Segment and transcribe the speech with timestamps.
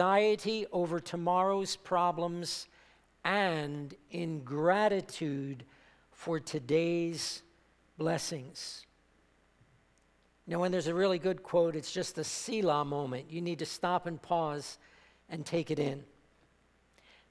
[0.00, 2.66] anxiety over tomorrow's problems,
[3.22, 5.62] and ingratitude
[6.10, 7.42] for today's
[7.98, 8.86] blessings.
[10.46, 13.30] Now, when there's a really good quote, it's just a Selah moment.
[13.30, 14.78] You need to stop and pause
[15.28, 16.02] and take it in.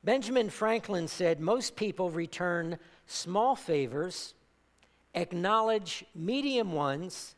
[0.03, 2.77] Benjamin Franklin said most people return
[3.07, 4.35] small favors,
[5.15, 7.33] acknowledge medium ones,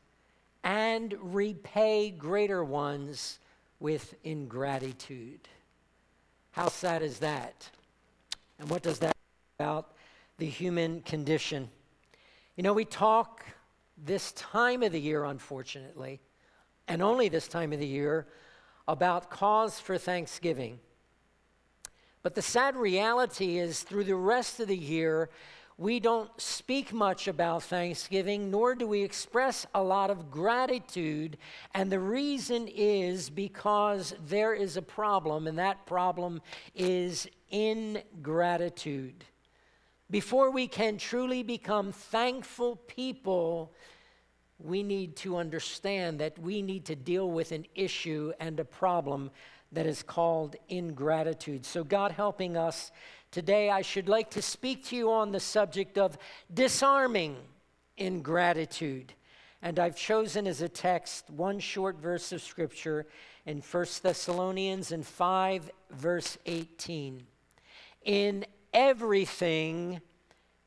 [0.61, 3.39] and repay greater ones
[3.81, 5.49] with ingratitude.
[6.51, 7.69] How sad is that?
[8.59, 9.15] And what does that
[9.59, 9.95] about
[10.37, 11.67] the human condition?
[12.55, 13.43] You know, we talk
[13.97, 16.21] this time of the year, unfortunately,
[16.87, 18.27] and only this time of the year,
[18.87, 20.79] about cause for thanksgiving.
[22.21, 25.31] But the sad reality is, through the rest of the year,
[25.81, 31.39] we don't speak much about Thanksgiving, nor do we express a lot of gratitude.
[31.73, 36.39] And the reason is because there is a problem, and that problem
[36.75, 39.25] is ingratitude.
[40.11, 43.73] Before we can truly become thankful people,
[44.59, 49.31] we need to understand that we need to deal with an issue and a problem
[49.71, 51.65] that is called ingratitude.
[51.65, 52.91] So, God helping us
[53.31, 56.17] today, I should like to speak to you on the subject of
[56.53, 57.37] disarming
[57.97, 59.13] ingratitude.
[59.61, 63.05] And I've chosen as a text one short verse of scripture
[63.45, 67.23] in 1 Thessalonians and 5, verse 18.
[68.03, 70.01] In everything,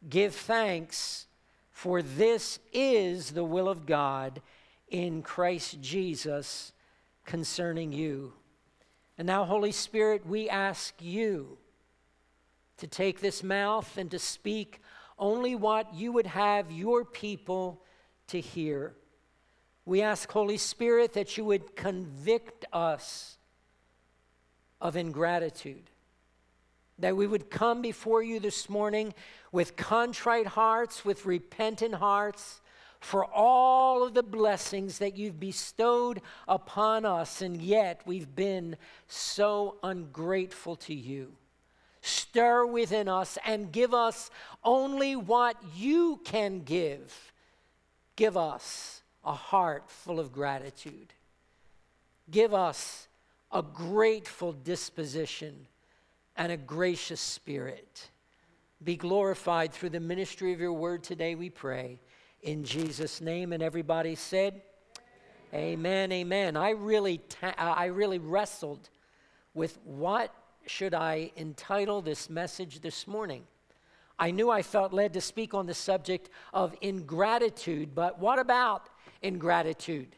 [0.09, 1.27] give thanks,
[1.73, 4.41] for this is the will of God
[4.89, 6.73] in Christ Jesus
[7.25, 8.33] concerning you.
[9.19, 11.59] And now, Holy Spirit, we ask you
[12.79, 14.81] to take this mouth and to speak
[15.19, 17.83] only what you would have your people
[18.29, 18.95] to hear.
[19.85, 23.39] We ask, Holy Spirit, that you would convict us
[24.81, 25.91] of ingratitude,
[26.99, 29.15] that we would come before you this morning
[29.53, 32.61] with contrite hearts, with repentant hearts,
[33.01, 38.77] for all of the blessings that you've bestowed upon us, and yet we've been
[39.07, 41.37] so ungrateful to you.
[42.07, 44.31] Stir within us and give us
[44.63, 47.33] only what you can give.
[48.15, 51.15] Give us a heart full of gratitude.
[52.31, 53.09] Give us
[53.51, 55.67] a grateful disposition
[56.37, 58.11] and a gracious spirit.
[58.83, 62.01] Be glorified through the ministry of your word today, we pray
[62.43, 63.55] in Jesus' name.
[63.55, 64.61] And everybody said,
[65.55, 66.55] Amen, amen.
[66.55, 68.91] I really, ta- uh, I really wrestled
[69.55, 70.35] with what
[70.67, 73.45] should I entitle this message this morning.
[74.19, 78.89] I knew I felt led to speak on the subject of ingratitude, but what about
[79.23, 80.15] ingratitude?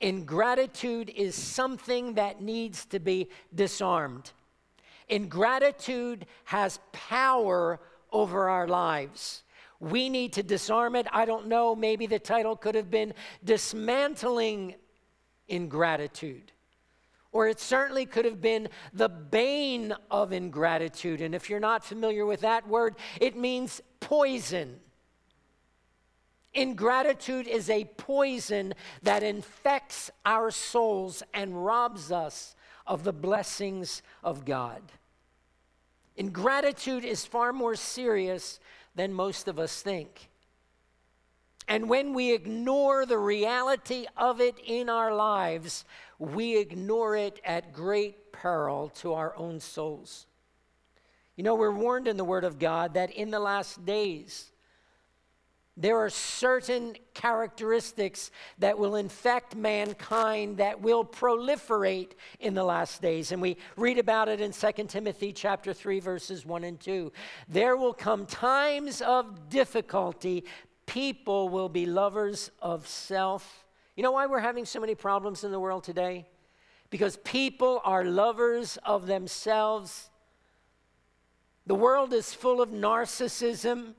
[0.00, 4.32] Ingratitude is something that needs to be disarmed.
[5.08, 7.80] Ingratitude has power
[8.12, 9.42] over our lives.
[9.80, 11.06] We need to disarm it.
[11.12, 14.74] I don't know, maybe the title could have been Dismantling
[15.48, 16.52] Ingratitude.
[17.36, 21.20] Or it certainly could have been the bane of ingratitude.
[21.20, 24.80] And if you're not familiar with that word, it means poison.
[26.54, 34.46] Ingratitude is a poison that infects our souls and robs us of the blessings of
[34.46, 34.80] God.
[36.16, 38.58] Ingratitude is far more serious
[38.94, 40.30] than most of us think.
[41.68, 45.84] And when we ignore the reality of it in our lives,
[46.18, 50.26] we ignore it at great peril to our own souls.
[51.36, 54.50] You know, we're warned in the Word of God that in the last days,
[55.78, 63.30] there are certain characteristics that will infect mankind that will proliferate in the last days.
[63.30, 67.12] And we read about it in 2 Timothy chapter 3 verses 1 and 2.
[67.48, 70.44] There will come times of difficulty.
[70.86, 73.65] People will be lovers of self.
[73.96, 76.28] You know why we're having so many problems in the world today?
[76.90, 80.10] Because people are lovers of themselves.
[81.66, 83.94] The world is full of narcissism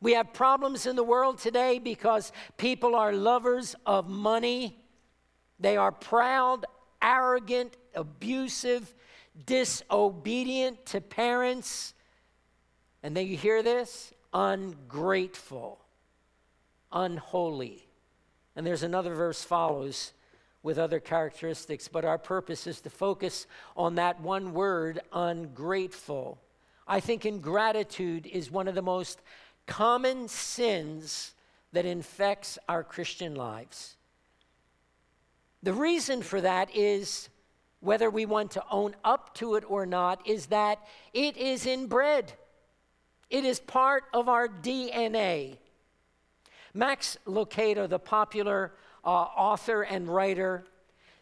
[0.00, 4.78] we have problems in the world today because people are lovers of money.
[5.58, 6.64] They are proud,
[7.02, 8.94] arrogant, abusive,
[9.44, 11.92] disobedient to parents.
[13.02, 14.14] And then you hear this?
[14.32, 15.78] Ungrateful,
[16.92, 17.86] unholy.
[18.56, 20.12] And there's another verse follows
[20.62, 26.38] with other characteristics, but our purpose is to focus on that one word, ungrateful.
[26.86, 29.20] I think ingratitude is one of the most
[29.66, 31.32] common sins
[31.72, 33.96] that infects our Christian lives.
[35.62, 37.28] The reason for that is
[37.80, 40.78] whether we want to own up to it or not, is that
[41.12, 42.32] it is inbred.
[43.30, 45.56] It is part of our DNA.
[46.74, 48.72] Max Lucado, the popular
[49.04, 50.64] uh, author and writer,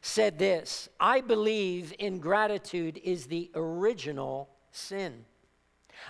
[0.00, 5.25] said this I believe ingratitude is the original sin.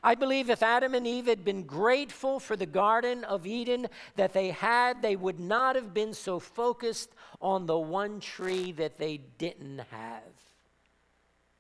[0.03, 4.35] I believe if Adam and Eve had been grateful for the Garden of Eden that
[4.35, 9.17] they had, they would not have been so focused on the one tree that they
[9.39, 10.23] didn't have.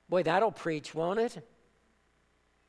[0.09, 1.43] Boy, that'll preach, won't it?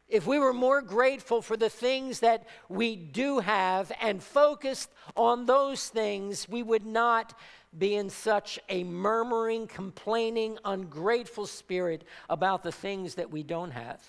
[0.09, 5.45] If we were more grateful for the things that we do have and focused on
[5.45, 7.37] those things, we would not
[7.77, 14.01] be in such a murmuring, complaining, ungrateful spirit about the things that we don't have.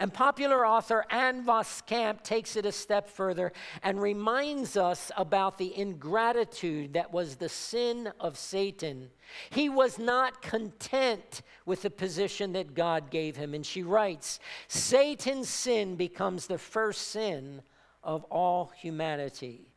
[0.00, 3.52] And popular author Ann Voskamp takes it a step further
[3.82, 9.10] and reminds us about the ingratitude that was the sin of Satan.
[9.50, 13.52] He was not content with the position that God gave him.
[13.52, 17.60] And she writes Satan's sin becomes the first sin
[18.02, 19.68] of all humanity.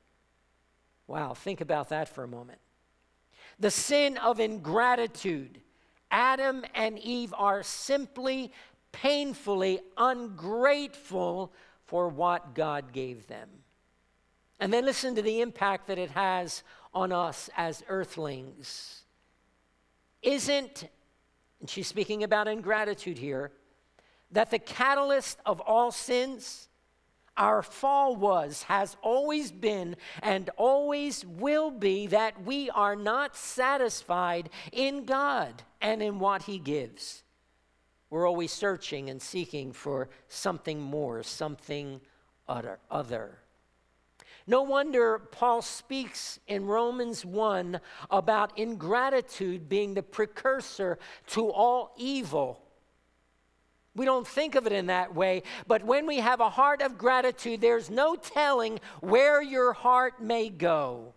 [1.05, 2.59] Wow, think about that for a moment.
[3.59, 5.59] The sin of ingratitude.
[6.09, 8.51] Adam and Eve are simply
[8.94, 11.51] painfully ungrateful
[11.86, 13.50] for what God gave them.
[14.60, 16.63] And then listen to the impact that it has
[16.94, 19.01] on us as earthlings.
[20.22, 20.88] Isn't,
[21.60, 23.51] and she's speaking about ingratitude here,
[24.31, 26.69] that the catalyst of all sins,
[27.36, 34.50] our fall was, has always been, and always will be that we are not satisfied
[34.72, 37.22] in God and in what He gives.
[38.13, 42.00] We're always searching and seeking for something more, something
[42.48, 43.39] other.
[44.45, 47.80] No wonder Paul speaks in Romans 1
[48.12, 51.00] about ingratitude being the precursor
[51.30, 52.62] to all evil.
[53.95, 57.00] We don't think of it in that way, but when we have a heart of
[57.00, 61.16] gratitude, there's no telling where your heart may go.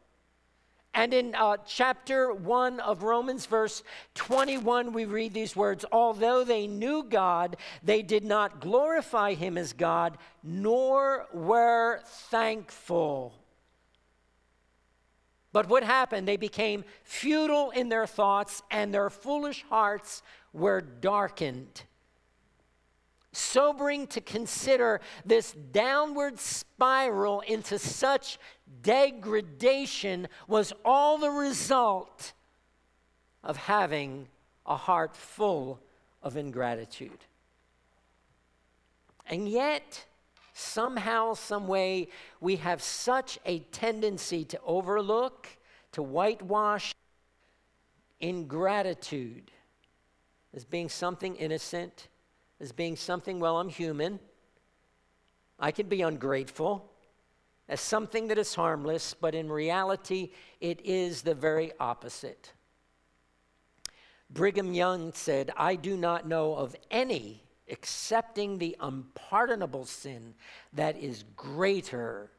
[0.97, 3.83] And in uh, chapter 1 of Romans, verse
[4.15, 9.75] 21, we read these words Although they knew God, they did not glorify him as
[9.75, 12.01] God, nor were
[12.31, 13.35] thankful.
[15.53, 16.27] But what happened?
[16.27, 20.23] They became futile in their thoughts, and their foolish hearts
[20.55, 21.83] were darkened
[23.37, 28.39] sobering to consider this downward spiral into such
[28.83, 32.33] degradation was all the result
[33.43, 34.29] of having
[34.65, 35.81] a heart full
[36.23, 37.19] of ingratitude.
[39.27, 40.05] And yet,
[40.53, 42.09] somehow, someway,
[42.41, 45.49] we have such a tendency to overlook,
[45.93, 46.95] to whitewash
[48.21, 49.51] ingratitude
[50.55, 52.09] as being something innocent
[52.61, 54.19] as being something, well, I'm human.
[55.59, 56.91] I can be ungrateful,
[57.69, 60.31] as something that is harmless, but in reality,
[60.61, 62.53] it is the very opposite.
[64.31, 70.35] Brigham Young said, I do not know of any excepting the unpardonable sin
[70.73, 72.31] that is greater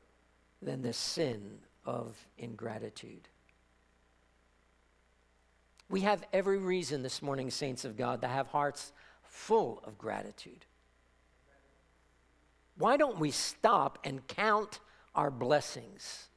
[0.62, 3.28] than the sin of ingratitude.
[5.90, 8.92] We have every reason this morning, saints of God, to have hearts
[9.24, 10.66] full of gratitude.
[12.78, 14.80] Why don't we stop and count
[15.18, 16.30] our blessings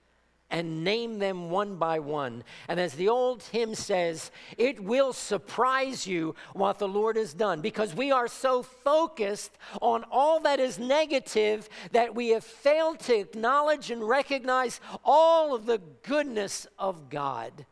[0.51, 2.43] and name them one by one?
[2.67, 7.61] And as the old hymn says, it will surprise you what the Lord has done
[7.61, 13.17] because we are so focused on all that is negative that we have failed to
[13.17, 17.67] acknowledge and recognize all of the goodness of God.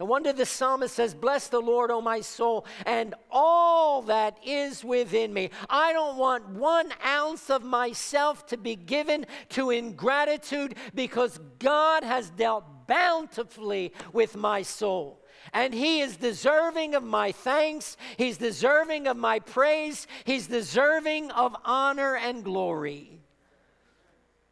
[0.00, 4.82] No wonder the psalmist says, Bless the Lord, O my soul, and all that is
[4.82, 5.50] within me.
[5.68, 12.30] I don't want one ounce of myself to be given to ingratitude because God has
[12.30, 15.20] dealt bountifully with my soul.
[15.52, 17.98] And he is deserving of my thanks.
[18.16, 20.06] He's deserving of my praise.
[20.24, 23.20] He's deserving of honor and glory.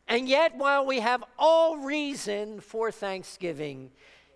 [0.08, 3.90] And yet, while we have all reason for thanksgiving,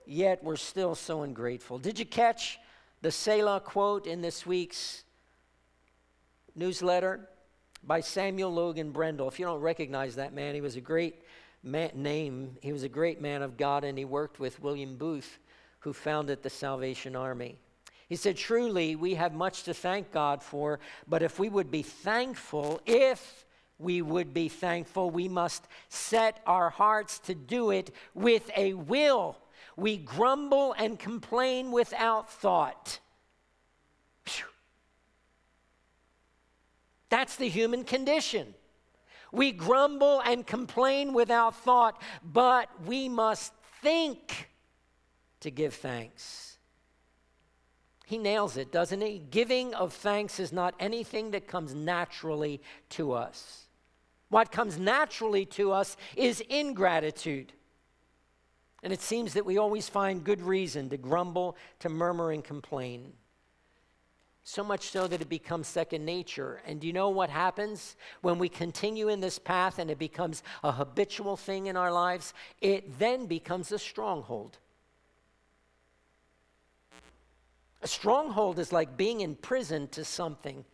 [0.06, 1.78] yet we're still so ungrateful.
[1.78, 2.58] Did you catch
[3.00, 5.04] the Selah quote in this week's
[6.54, 7.28] newsletter
[7.82, 9.28] by Samuel Logan Brengle?
[9.28, 11.22] If you don't recognize that man, he was a great
[11.62, 12.56] man, name.
[12.60, 15.38] He was a great man of God, and he worked with William Booth,
[15.80, 17.56] who founded the Salvation Army.
[18.08, 21.82] He said, Truly, we have much to thank God for, but if we would be
[21.82, 23.46] thankful, if
[23.78, 29.36] we would be thankful, we must set our hearts to do it with a will
[29.76, 33.00] we grumble and complain without thought.
[37.08, 38.54] That's the human condition.
[39.32, 43.52] We grumble and complain without thought, but we must
[43.82, 44.48] think
[45.40, 46.56] to give thanks.
[48.06, 49.18] He nails it, doesn't he?
[49.30, 52.60] Giving of thanks is not anything that comes naturally
[52.90, 53.66] to us.
[54.28, 57.52] What comes naturally to us is ingratitude.
[58.82, 63.12] And it seems that we always find good reason to grumble, to murmur, and complain.
[64.44, 66.60] So much so that it becomes second nature.
[66.66, 70.42] And do you know what happens when we continue in this path and it becomes
[70.64, 72.34] a habitual thing in our lives?
[72.60, 74.58] It then becomes a stronghold.
[77.82, 80.64] A stronghold is like being in prison to something.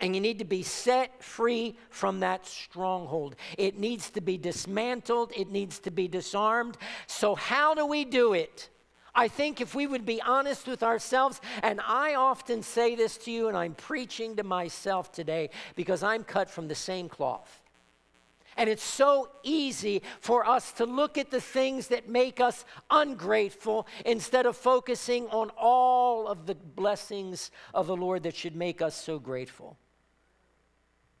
[0.00, 3.34] And you need to be set free from that stronghold.
[3.56, 6.76] It needs to be dismantled, it needs to be disarmed.
[7.06, 8.70] So, how do we do it?
[9.14, 13.32] I think if we would be honest with ourselves, and I often say this to
[13.32, 17.60] you, and I'm preaching to myself today because I'm cut from the same cloth.
[18.56, 23.88] And it's so easy for us to look at the things that make us ungrateful
[24.06, 28.94] instead of focusing on all of the blessings of the Lord that should make us
[28.94, 29.76] so grateful.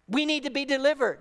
[0.08, 1.20] We need to be delivered.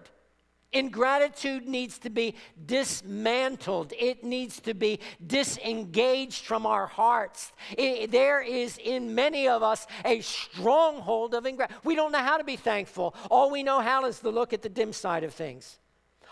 [0.73, 3.93] Ingratitude needs to be dismantled.
[3.97, 7.53] It needs to be disengaged from our hearts.
[7.77, 11.81] It, there is in many of us a stronghold of ingratitude.
[11.85, 13.15] We don't know how to be thankful.
[13.31, 15.79] All we know how is to look at the dim side of things.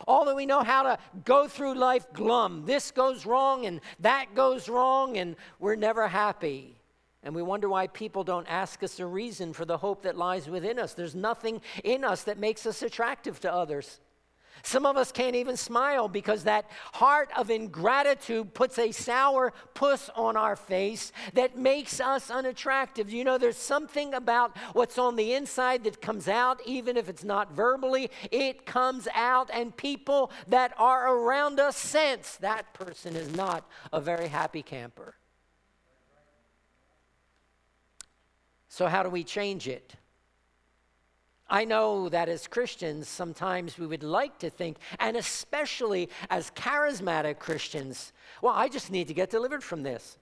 [0.06, 2.66] All that we know how to go through life glum.
[2.66, 6.76] This goes wrong and that goes wrong, and we're never happy.
[7.26, 10.48] And we wonder why people don't ask us a reason for the hope that lies
[10.48, 10.94] within us.
[10.94, 14.00] There's nothing in us that makes us attractive to others.
[14.62, 20.10] Some of us can't even smile because that heart of ingratitude puts a sour puss
[20.16, 23.12] on our face that makes us unattractive.
[23.12, 27.24] You know, there's something about what's on the inside that comes out, even if it's
[27.24, 33.36] not verbally, it comes out, and people that are around us sense that person is
[33.36, 35.16] not a very happy camper.
[38.76, 39.96] So, how do we change it?
[41.50, 47.40] I know that as Christians, sometimes we would like to think, and especially as charismatic
[47.40, 50.18] Christians, well, I just need to get delivered from this.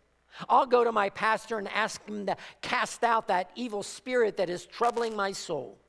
[0.48, 4.52] I'll go to my pastor and ask him to cast out that evil spirit that
[4.52, 5.80] is troubling my soul.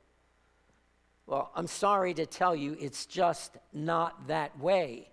[1.27, 5.11] Well, I'm sorry to tell you, it's just not that way.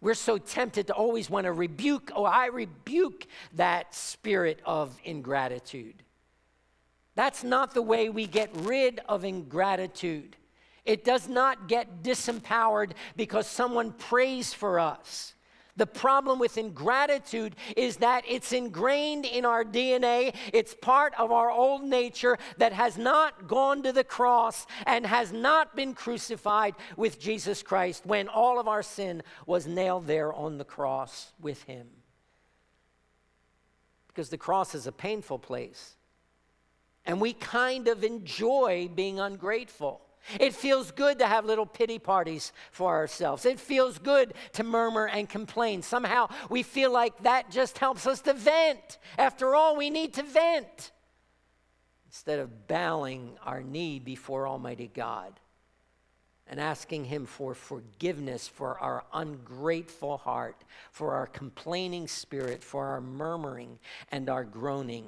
[0.00, 6.02] We're so tempted to always want to rebuke, oh, I rebuke that spirit of ingratitude.
[7.14, 10.36] That's not the way we get rid of ingratitude.
[10.84, 15.34] It does not get disempowered because someone prays for us.
[15.76, 20.34] The problem with ingratitude is that it's ingrained in our DNA.
[20.52, 25.32] It's part of our old nature that has not gone to the cross and has
[25.32, 30.58] not been crucified with Jesus Christ when all of our sin was nailed there on
[30.58, 31.88] the cross with Him.
[34.06, 35.96] Because the cross is a painful place.
[37.06, 40.00] And we kind of enjoy being ungrateful.
[40.40, 43.44] It feels good to have little pity parties for ourselves.
[43.44, 45.82] It feels good to murmur and complain.
[45.82, 48.98] Somehow we feel like that just helps us to vent.
[49.18, 50.92] After all, we need to vent
[52.06, 55.40] instead of bowing our knee before Almighty God
[56.46, 63.00] and asking Him for forgiveness for our ungrateful heart, for our complaining spirit, for our
[63.00, 63.78] murmuring
[64.10, 65.06] and our groaning.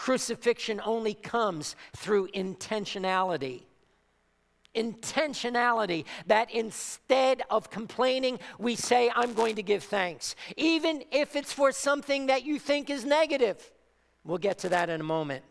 [0.00, 3.64] Crucifixion only comes through intentionality.
[4.74, 11.52] Intentionality that instead of complaining, we say, I'm going to give thanks, even if it's
[11.52, 13.70] for something that you think is negative.
[14.24, 15.44] We'll get to that in a moment.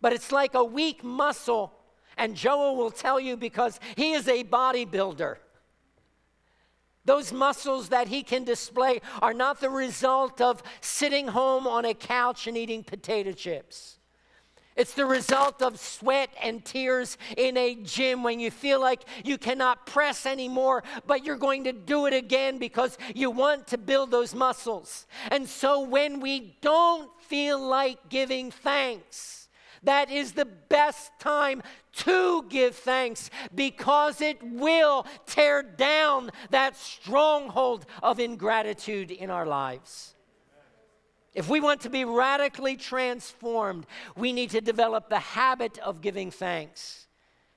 [0.00, 1.72] But it's like a weak muscle,
[2.16, 5.36] and Joel will tell you because he is a bodybuilder.
[7.08, 11.94] Those muscles that he can display are not the result of sitting home on a
[11.94, 13.96] couch and eating potato chips.
[14.76, 19.38] It's the result of sweat and tears in a gym when you feel like you
[19.38, 24.10] cannot press anymore, but you're going to do it again because you want to build
[24.10, 25.06] those muscles.
[25.30, 29.48] And so when we don't feel like giving thanks,
[29.82, 31.62] that is the best time
[31.98, 40.14] to give thanks because it will tear down that stronghold of ingratitude in our lives.
[41.34, 43.86] If we want to be radically transformed,
[44.16, 47.06] we need to develop the habit of giving thanks.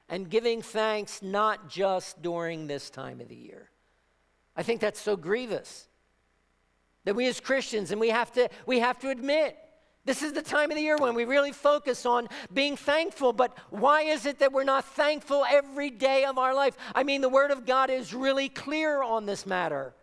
[0.08, 3.70] And giving thanks not just during this time of the year.
[4.58, 5.88] I think that's so grievous
[7.06, 9.58] that we as Christians, and we have to, we have to admit,
[10.04, 13.34] This is the time of the year when we really focus on being thankful.
[13.34, 16.76] But why is it that we're not thankful every day of our life?
[16.96, 19.94] I mean, the Word of God is really clear on this matter.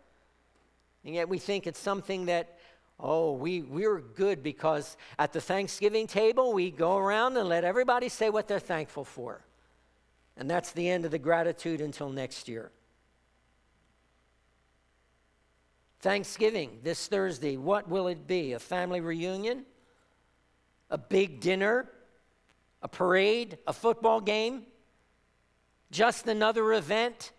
[1.03, 2.59] And yet we think it's something that,
[2.97, 8.07] oh, we, we're good because at the Thanksgiving table, we go around and let everybody
[8.07, 9.41] say what they're thankful for.
[10.37, 12.71] And that's the end of the gratitude until next year.
[15.99, 18.53] Thanksgiving this Thursday, what will it be?
[18.53, 19.65] A family reunion?
[20.89, 21.89] A big dinner,
[22.81, 24.63] a parade, a football game,
[25.91, 27.31] just another event.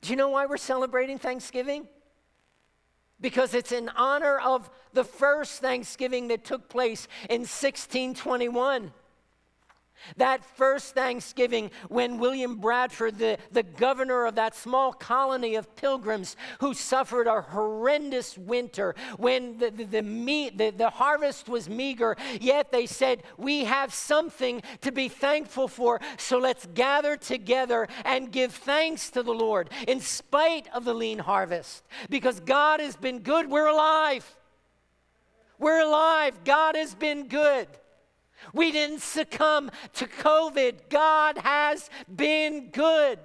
[0.00, 1.86] Do you know why we're celebrating Thanksgiving?
[3.20, 8.92] Because it's in honor of the first Thanksgiving that took place in 1621.
[10.16, 16.36] That first Thanksgiving, when William Bradford, the, the governor of that small colony of pilgrims
[16.60, 22.72] who suffered a horrendous winter, when the, the, the, the, the harvest was meager, yet
[22.72, 28.52] they said, We have something to be thankful for, so let's gather together and give
[28.54, 31.84] thanks to the Lord in spite of the lean harvest.
[32.08, 34.36] Because God has been good, we're alive.
[35.58, 36.42] We're alive.
[36.44, 37.68] God has been good.
[38.52, 40.88] We didn't succumb to COVID.
[40.88, 43.18] God has been good.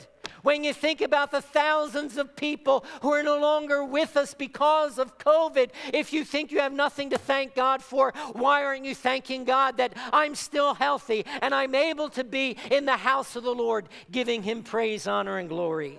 [0.46, 5.00] When you think about the thousands of people who are no longer with us because
[5.00, 8.94] of COVID, if you think you have nothing to thank God for, why aren't you
[8.94, 13.44] thanking God that I'm still healthy and I'm able to be in the house of
[13.44, 15.98] the Lord, giving Him praise, honor, and glory?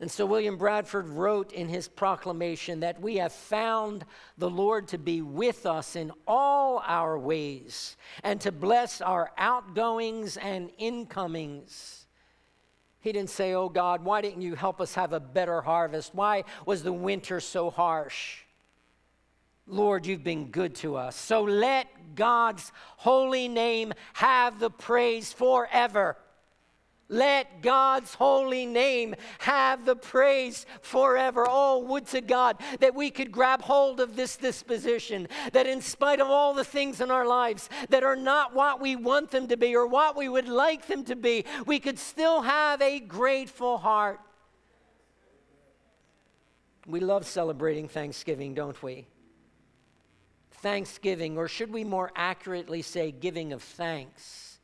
[0.00, 4.04] And so William Bradford wrote in his proclamation that we have found
[4.36, 10.36] the Lord to be with us in all our ways and to bless our outgoings
[10.36, 12.06] and incomings.
[13.00, 16.14] He didn't say, Oh God, why didn't you help us have a better harvest?
[16.14, 18.42] Why was the winter so harsh?
[19.66, 21.16] Lord, you've been good to us.
[21.16, 26.16] So let God's holy name have the praise forever.
[27.10, 31.46] Let God's holy name have the praise forever.
[31.48, 36.20] Oh, would to God that we could grab hold of this disposition, that in spite
[36.20, 39.56] of all the things in our lives that are not what we want them to
[39.56, 43.78] be or what we would like them to be, we could still have a grateful
[43.78, 44.20] heart.
[46.86, 49.06] We love celebrating Thanksgiving, don't we?
[50.50, 54.58] Thanksgiving, or should we more accurately say giving of thanks,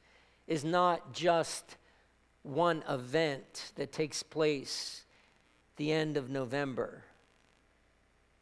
[0.46, 1.76] is not just
[2.44, 5.04] one event that takes place
[5.76, 7.02] the end of November.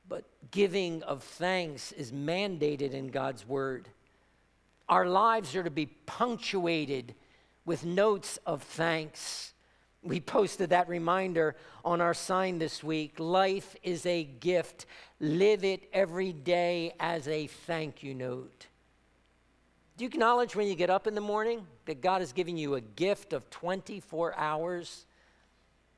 [0.08, 3.88] But giving of thanks is mandated in God's word.
[4.88, 7.14] Our lives are to be punctuated
[7.64, 9.54] with notes of thanks.
[10.02, 13.20] We posted that reminder on our sign this week.
[13.20, 14.86] Life is a gift.
[15.20, 18.66] Live it every day as a thank you note.
[20.02, 22.74] Do you acknowledge when you get up in the morning that God is giving you
[22.74, 25.06] a gift of 24 hours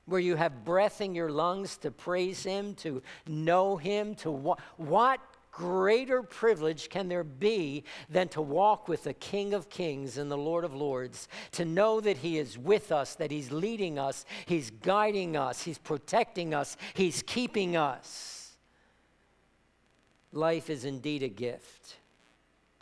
[0.05, 4.59] where you have breath in your lungs to praise Him, to know Him, to wa-
[4.77, 10.31] what greater privilege can there be than to walk with the King of Kings and
[10.31, 14.27] the Lord of Lords, to know that He is with us, that He's leading us,
[14.45, 18.53] He's guiding us, He's protecting us, He's keeping us?
[20.31, 21.97] Life is indeed a gift.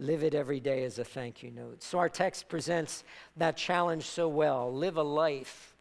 [0.03, 1.81] Live it every day as a thank you note.
[1.81, 3.05] So our text presents
[3.37, 4.73] that challenge so well.
[4.75, 5.73] Live a life.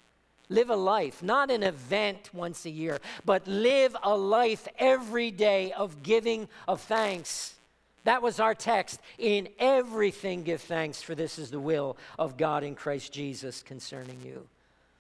[0.47, 5.71] Live a life, not an event once a year, but live a life every day
[5.71, 7.55] of giving of thanks.
[8.03, 8.99] That was our text.
[9.17, 14.19] In everything, give thanks, for this is the will of God in Christ Jesus concerning
[14.23, 14.45] you.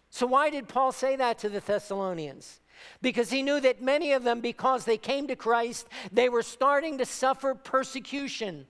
[0.09, 2.59] So, why did Paul say that to the Thessalonians?
[3.01, 6.97] Because he knew that many of them, because they came to Christ, they were starting
[6.97, 8.65] to suffer persecution.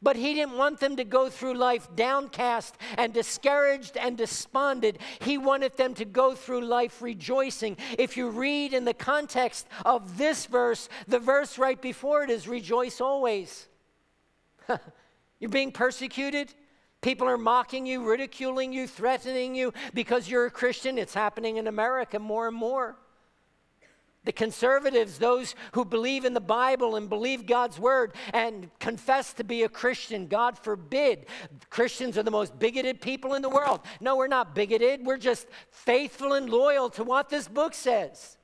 [0.00, 4.98] But he didn't want them to go through life downcast and discouraged and despondent.
[5.20, 7.76] He wanted them to go through life rejoicing.
[7.98, 12.46] If you read in the context of this verse, the verse right before it is
[12.46, 13.66] rejoice always.
[15.40, 16.54] you're being persecuted.
[17.00, 20.98] People are mocking you, ridiculing you, threatening you because you're a Christian.
[20.98, 22.96] It's happening in America more and more.
[24.28, 29.42] The conservatives, those who believe in the Bible and believe God's word and confess to
[29.42, 31.24] be a Christian, God forbid.
[31.70, 33.80] Christians are the most bigoted people in the world.
[34.02, 35.06] No, we're not bigoted.
[35.06, 38.36] We're just faithful and loyal to what this book says.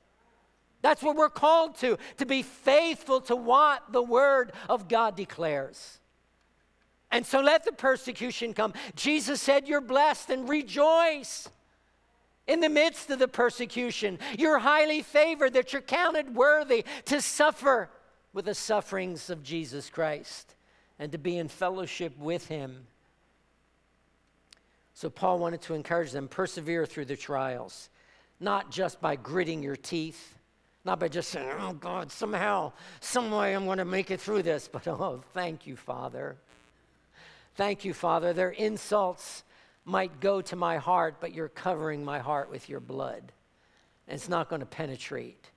[0.81, 5.99] That's what we're called to, to be faithful to what the word of God declares.
[7.11, 8.73] And so let the persecution come.
[8.95, 11.47] Jesus said, You're blessed and rejoice.
[12.47, 14.19] In the midst of the persecution.
[14.37, 17.89] You're highly favored, that you're counted worthy to suffer
[18.33, 20.55] with the sufferings of Jesus Christ
[20.99, 22.87] and to be in fellowship with him.
[24.93, 27.89] So, Paul wanted to encourage them persevere through the trials,
[28.39, 30.35] not just by gritting your teeth,
[30.85, 34.43] not by just saying, oh God, somehow, some way I'm going to make it through
[34.43, 36.37] this, but oh, thank you, Father.
[37.55, 38.31] Thank you, Father.
[38.31, 39.43] Their insults
[39.85, 43.31] might go to my heart, but you're covering my heart with your blood.
[44.07, 45.49] And it's not going to penetrate.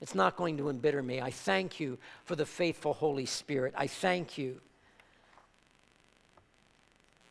[0.00, 1.20] It's not going to embitter me.
[1.20, 3.74] I thank you for the faithful Holy Spirit.
[3.76, 4.60] I thank you.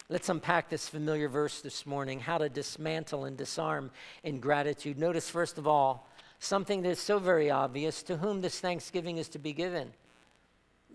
[0.08, 3.92] Let's unpack this familiar verse this morning how to dismantle and disarm
[4.24, 4.98] ingratitude.
[4.98, 6.08] Notice, first of all,
[6.40, 9.92] something that is so very obvious to whom this thanksgiving is to be given.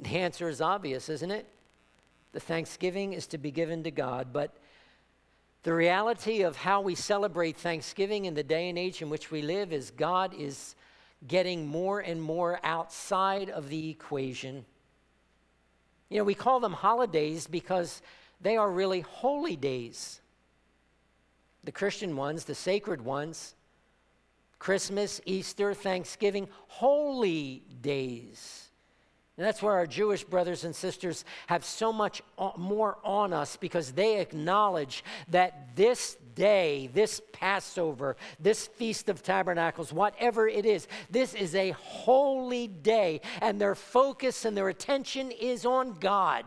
[0.01, 1.47] The answer is obvious, isn't it?
[2.33, 4.57] The thanksgiving is to be given to God, but
[5.63, 9.43] the reality of how we celebrate Thanksgiving in the day and age in which we
[9.43, 10.75] live is God is
[11.27, 14.65] getting more and more outside of the equation.
[16.09, 18.01] You know, we call them holidays because
[18.41, 20.21] they are really holy days.
[21.65, 23.55] The Christian ones, the sacred ones,
[24.59, 28.70] Christmas, Easter, Thanksgiving, holy days.
[29.41, 33.57] And that's where our Jewish brothers and sisters have so much uh, more on us
[33.57, 40.89] because they acknowledge that this day, this Passover, this Feast of Tabernacles, whatever it is,
[41.09, 43.23] this is a holy day.
[43.41, 46.45] And their focus and their attention is on God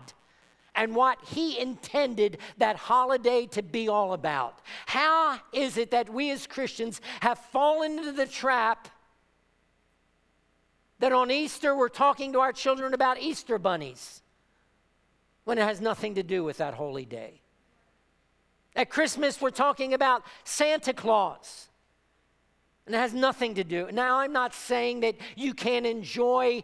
[0.75, 4.59] and what He intended that holiday to be all about.
[4.85, 8.87] How is it that we as Christians have fallen into the trap
[11.03, 14.21] that on Easter we're talking to our children about Easter bunnies
[15.43, 17.41] when it has nothing to do with that holy day.
[18.73, 21.67] At Christmas we're talking about Santa Claus.
[22.85, 23.89] And it has nothing to do.
[23.91, 26.63] Now, I'm not saying that you can't enjoy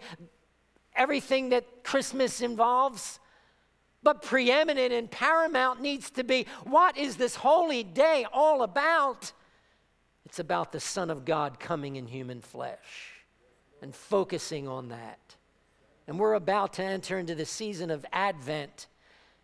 [0.95, 3.19] everything that Christmas involves,
[4.03, 9.33] but preeminent and paramount needs to be what is this holy day all about?
[10.23, 13.18] It's about the Son of God coming in human flesh
[13.81, 15.19] and focusing on that.
[16.07, 18.87] And we're about to enter into the season of Advent.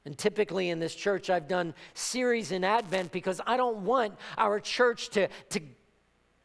[0.05, 4.59] And typically in this church, I've done series in Advent because I don't want our
[4.59, 5.59] church to, to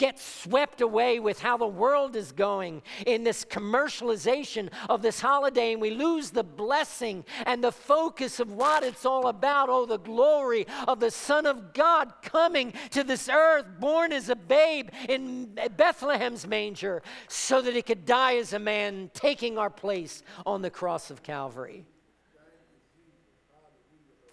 [0.00, 5.72] get swept away with how the world is going in this commercialization of this holiday,
[5.72, 9.68] and we lose the blessing and the focus of what it's all about.
[9.68, 14.36] Oh, the glory of the Son of God coming to this earth, born as a
[14.36, 20.22] babe in Bethlehem's manger, so that he could die as a man, taking our place
[20.46, 21.84] on the cross of Calvary.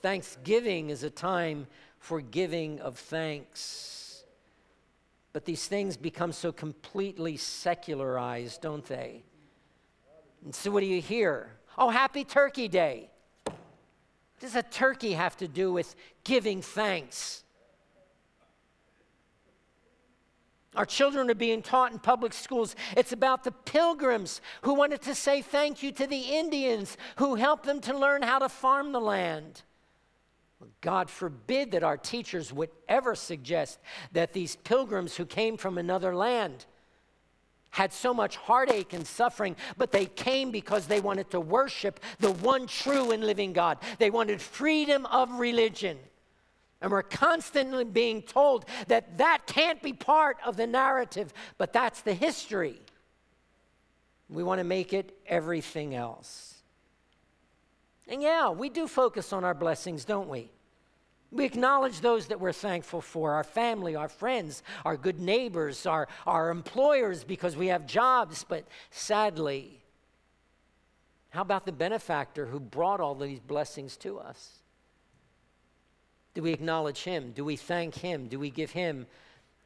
[0.02, 1.68] Thanksgiving is a time
[2.00, 3.97] for giving of thanks.
[5.38, 9.22] But these things become so completely secularized, don't they?
[10.44, 11.52] And so, what do you hear?
[11.78, 13.12] Oh, happy Turkey Day.
[13.44, 13.56] What
[14.40, 17.44] does a turkey have to do with giving thanks?
[20.76, 22.76] Our children are being taught in public schools.
[22.96, 27.68] It's about the pilgrims who wanted to say thank you to the Indians who helped
[27.68, 29.62] them to learn how to farm the land.
[30.82, 33.80] God forbid that our teachers would ever suggest
[34.14, 36.66] that these pilgrims who came from another land
[37.70, 42.32] had so much heartache and suffering, but they came because they wanted to worship the
[42.32, 43.78] one true and living God.
[44.00, 46.00] They wanted freedom of religion.
[46.82, 52.02] And we're constantly being told that that can't be part of the narrative, but that's
[52.02, 52.80] the history.
[54.30, 56.47] We want to make it everything else.
[58.08, 60.50] And yeah, we do focus on our blessings, don't we?
[61.30, 66.08] We acknowledge those that we're thankful for our family, our friends, our good neighbors, our,
[66.26, 68.46] our employers because we have jobs.
[68.48, 69.84] But sadly,
[71.30, 74.60] how about the benefactor who brought all these blessings to us?
[76.34, 77.32] Do we acknowledge him?
[77.32, 78.28] Do we thank him?
[78.28, 79.06] Do we give him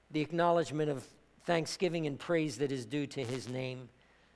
[0.10, 1.06] the acknowledgement of
[1.46, 3.90] thanksgiving and praise that is due to his name?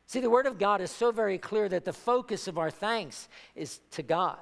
[0.07, 3.27] See, the Word of God is so very clear that the focus of our thanks
[3.55, 4.37] is to God.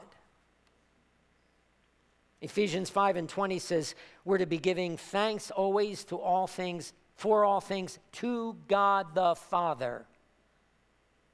[2.41, 3.95] Ephesians 5 and 20 says,
[4.25, 9.35] We're to be giving thanks always to all things, for all things, to God the
[9.35, 10.05] Father.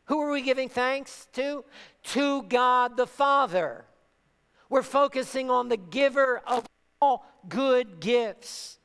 [0.06, 1.64] Who are we giving thanks to?
[2.04, 3.86] To God the Father.
[4.70, 6.66] We're focusing on the giver of
[7.00, 8.79] all good gifts.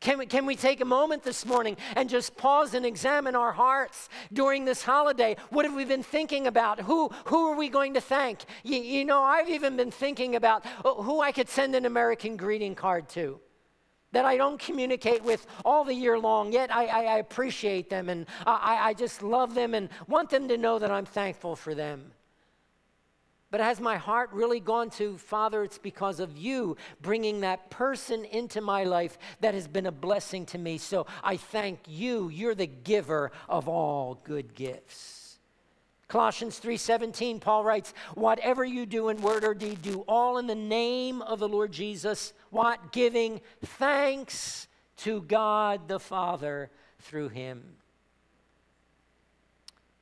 [0.00, 3.52] Can we, can we take a moment this morning and just pause and examine our
[3.52, 5.36] hearts during this holiday?
[5.50, 6.80] What have we been thinking about?
[6.80, 8.40] Who, who are we going to thank?
[8.64, 12.38] You, you know, I've even been thinking about uh, who I could send an American
[12.38, 13.40] greeting card to.
[14.12, 18.08] that I don't communicate with all the year long, yet I, I, I appreciate them
[18.08, 21.74] and I, I just love them and want them to know that I'm thankful for
[21.74, 22.12] them.
[23.50, 28.24] But has my heart really gone to, Father, it's because of you bringing that person
[28.24, 30.78] into my life that has been a blessing to me.
[30.78, 32.28] So I thank you.
[32.28, 35.38] You're the giver of all good gifts.
[36.06, 40.54] Colossians 3:17 Paul writes, "Whatever you do in word or deed, do all in the
[40.56, 44.66] name of the Lord Jesus, what giving thanks
[44.98, 47.78] to God the Father through him."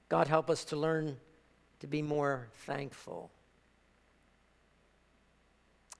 [0.08, 1.20] God help us to learn
[1.80, 3.30] to be more thankful.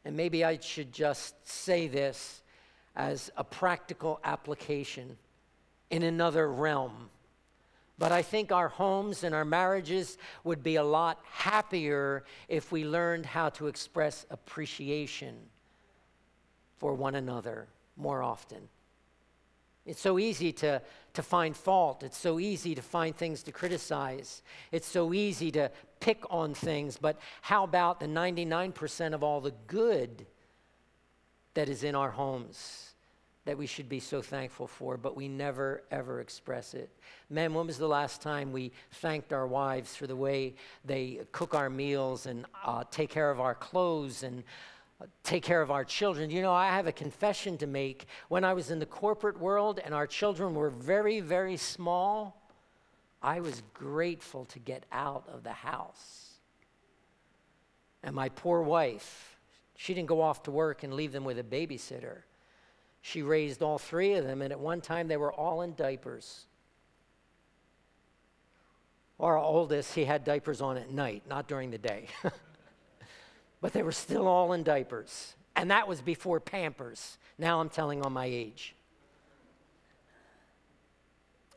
[0.08, 2.40] And maybe I should just say this
[2.96, 5.18] as a practical application
[5.90, 7.10] in another realm.
[7.98, 12.86] But I think our homes and our marriages would be a lot happier if we
[12.86, 15.36] learned how to express appreciation
[16.78, 17.66] for one another
[17.98, 18.66] more often.
[19.88, 20.82] It's so easy to,
[21.14, 22.02] to find fault.
[22.02, 24.42] It's so easy to find things to criticize.
[24.70, 26.98] It's so easy to pick on things.
[26.98, 30.26] But how about the 99% of all the good
[31.54, 32.84] that is in our homes?
[33.44, 36.90] that we should be so thankful for, but we never, ever express it.
[37.30, 41.54] Man, when was the last time we thanked our wives for the way they cook
[41.54, 44.44] our meals and uh, take care of our clothes and
[45.22, 46.30] take care of our children?
[46.30, 48.06] You know, I have a confession to make.
[48.28, 52.50] When I was in the corporate world and our children were very, very small,
[53.22, 56.28] I was grateful to get out of the house.
[58.02, 59.38] And my poor wife,
[59.76, 62.22] she didn't go off to work and leave them with a babysitter.
[63.00, 66.46] She raised all three of them, and at one time they were all in diapers.
[69.20, 72.08] Our oldest, he had diapers on at night, not during the day.
[73.60, 75.34] but they were still all in diapers.
[75.56, 77.18] And that was before Pampers.
[77.38, 78.74] Now I'm telling on my age.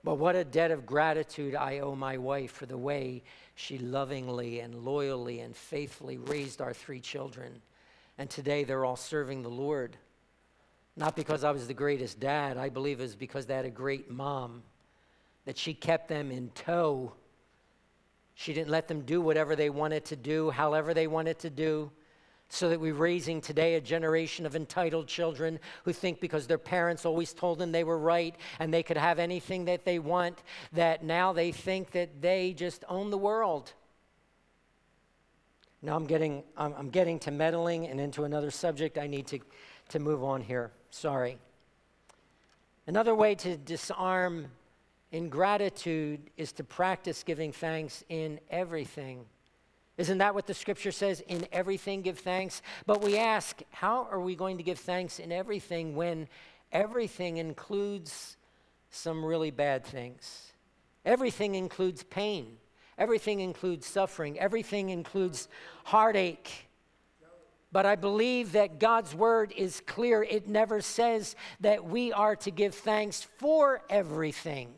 [0.04, 4.60] But what a debt of gratitude I owe my wife for the way she lovingly
[4.60, 7.62] and loyally and faithfully raised our three children.
[8.18, 9.98] And today they're all serving the Lord.
[10.98, 13.70] Not because I was the greatest dad, I believe it was because they had a
[13.70, 14.64] great mom,
[15.46, 17.14] that she kept them in tow.
[18.42, 21.92] She didn't let them do whatever they wanted to do, however they wanted to do,
[22.50, 27.06] so that we're raising today a generation of entitled children who think because their parents
[27.06, 30.42] always told them they were right and they could have anything that they want,
[30.74, 33.74] that now they think that they just own the world.
[35.84, 39.40] Now I'm getting, I'm, I'm getting to meddling and into another subject I need to,
[39.90, 40.72] to move on here.
[40.90, 41.38] Sorry.
[42.88, 44.48] Another way to disarm
[45.12, 49.26] ingratitude is to practice giving thanks in everything.
[49.98, 51.22] Isn't that what the scripture says?
[51.28, 52.62] In everything, give thanks.
[52.86, 56.28] But we ask, how are we going to give thanks in everything when
[56.72, 58.38] everything includes
[58.90, 60.54] some really bad things?
[61.06, 62.58] Everything includes pain,
[62.98, 65.50] everything includes suffering, everything includes
[65.84, 66.68] heartache.
[67.72, 70.24] But I believe that God's word is clear.
[70.24, 74.74] It never says that we are to give thanks for everything.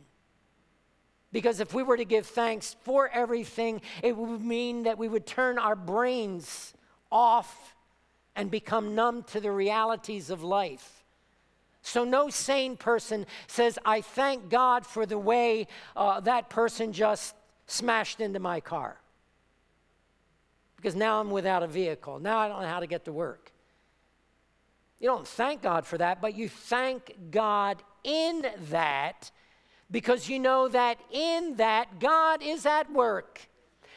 [1.34, 5.26] Because if we were to give thanks for everything, it would mean that we would
[5.26, 6.74] turn our brains
[7.12, 7.76] off
[8.36, 11.04] and become numb to the realities of life.
[11.82, 15.68] So, no sane person says, I thank God for the way
[15.98, 17.36] uh, that person just
[17.68, 18.98] smashed into my car
[20.78, 22.20] because now I'm without a vehicle.
[22.20, 23.52] Now I don't know how to get to work.
[25.00, 29.32] You don't thank God for that, but you thank God in that
[29.94, 33.48] because you know that in that God is at work.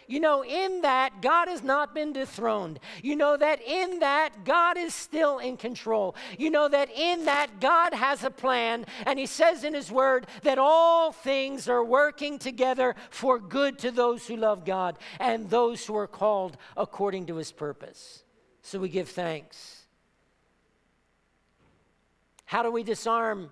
[0.09, 2.79] You know, in that, God has not been dethroned.
[3.03, 6.15] You know that in that, God is still in control.
[6.39, 8.87] You know that in that, God has a plan.
[9.05, 13.91] And He says in His Word that all things are working together for good to
[13.91, 18.23] those who love God and those who are called according to His purpose.
[18.63, 19.87] So we give thanks.
[22.45, 23.51] How do we disarm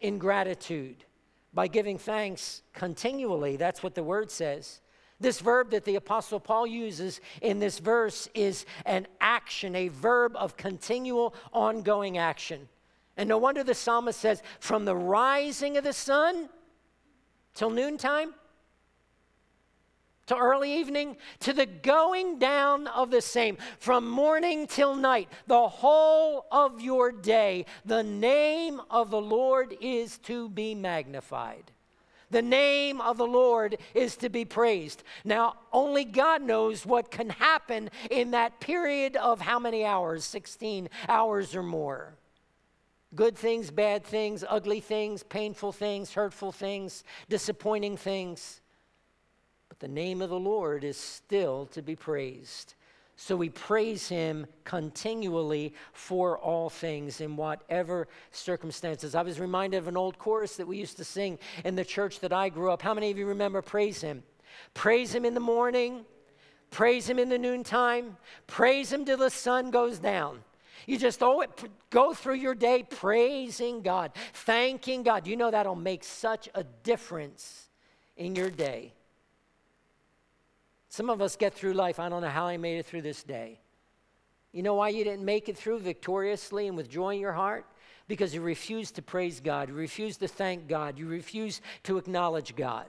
[0.00, 1.04] ingratitude?
[1.54, 3.56] By giving thanks continually.
[3.56, 4.80] That's what the Word says.
[5.20, 10.34] This verb that the Apostle Paul uses in this verse is an action, a verb
[10.36, 12.68] of continual, ongoing action.
[13.16, 16.48] And no wonder the psalmist says, from the rising of the sun
[17.54, 18.34] till noontime,
[20.26, 25.68] to early evening, to the going down of the same, from morning till night, the
[25.68, 31.70] whole of your day, the name of the Lord is to be magnified.
[32.30, 35.04] The name of the Lord is to be praised.
[35.24, 40.24] Now, only God knows what can happen in that period of how many hours?
[40.24, 42.14] 16 hours or more.
[43.14, 48.60] good things, bad things, ugly things, painful things, hurtful things, disappointing things.
[49.74, 52.74] But the name of the Lord is still to be praised.
[53.16, 59.16] So we praise him continually for all things in whatever circumstances.
[59.16, 62.20] I was reminded of an old chorus that we used to sing in the church
[62.20, 62.82] that I grew up.
[62.82, 64.22] How many of you remember praise him?
[64.74, 66.04] Praise him in the morning,
[66.70, 70.38] praise him in the noontime, praise him till the sun goes down.
[70.86, 71.44] You just oh,
[71.90, 75.26] go through your day praising God, thanking God.
[75.26, 77.70] You know that'll make such a difference
[78.16, 78.92] in your day.
[80.94, 83.24] Some of us get through life, I don't know how I made it through this
[83.24, 83.58] day.
[84.52, 87.66] You know why you didn't make it through victoriously and with joy in your heart?
[88.06, 92.54] Because you refused to praise God, you refused to thank God, you refused to acknowledge
[92.54, 92.86] God.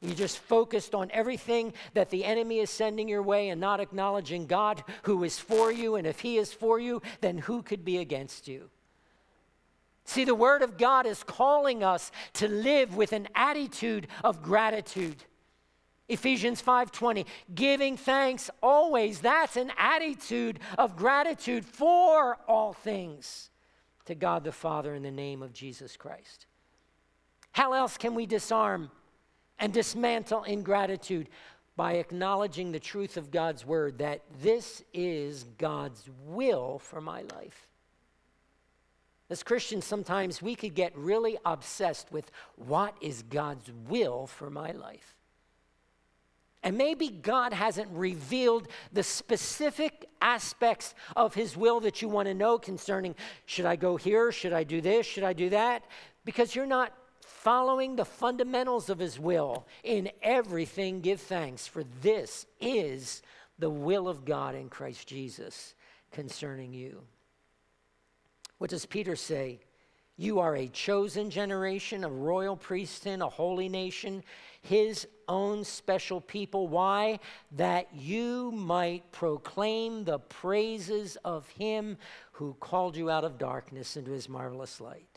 [0.00, 4.46] You just focused on everything that the enemy is sending your way and not acknowledging
[4.46, 5.96] God who is for you.
[5.96, 8.70] And if he is for you, then who could be against you?
[10.06, 15.22] See, the Word of God is calling us to live with an attitude of gratitude.
[16.12, 23.50] Ephesians 5:20 giving thanks always that's an attitude of gratitude for all things
[24.04, 26.46] to God the Father in the name of Jesus Christ.
[27.52, 28.90] How else can we disarm
[29.58, 31.28] and dismantle ingratitude
[31.76, 37.66] by acknowledging the truth of God's word that this is God's will for my life.
[39.30, 44.72] As Christians, sometimes we could get really obsessed with what is God's will for my
[44.72, 45.16] life.
[46.62, 52.34] And maybe God hasn't revealed the specific aspects of His will that you want to
[52.34, 53.14] know concerning
[53.46, 54.30] should I go here?
[54.30, 55.06] Should I do this?
[55.06, 55.84] Should I do that?
[56.24, 56.92] Because you're not
[57.42, 59.66] following the fundamentals of his will.
[59.82, 63.22] In everything, give thanks, for this is
[63.58, 65.74] the will of God in Christ Jesus
[66.12, 67.02] concerning you.
[68.58, 69.58] What does Peter say?
[70.16, 74.22] You are a chosen generation, a royal priesthood, a holy nation,
[74.60, 76.68] his own special people.
[76.68, 77.18] Why?
[77.52, 81.96] That you might proclaim the praises of him
[82.32, 85.12] who called you out of darkness into his marvelous light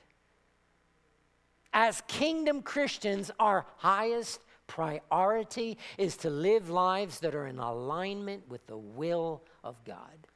[1.75, 8.65] as kingdom Christians, our highest priority is to live lives that are in alignment with
[8.65, 10.27] the will of God.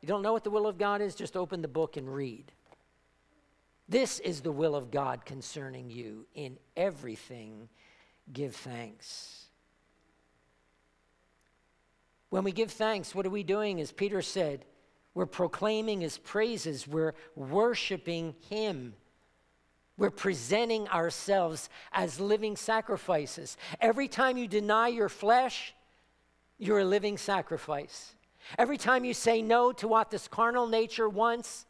[0.00, 1.14] You don't know what the will of God is?
[1.14, 2.50] Just open the book and read.
[3.88, 6.26] This is the will of God concerning you.
[6.34, 7.68] In everything,
[8.32, 9.46] give thanks.
[12.30, 13.80] When we give thanks, what are we doing?
[13.80, 14.64] As Peter said,
[15.14, 18.94] we're proclaiming his praises, we're worshiping him.
[19.96, 23.56] We're presenting ourselves as living sacrifices.
[23.80, 25.74] Every time you deny your flesh,
[26.58, 28.14] you're a living sacrifice.
[28.58, 31.64] Every time you say no to what this carnal nature wants,